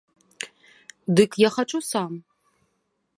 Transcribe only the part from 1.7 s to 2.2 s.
сам.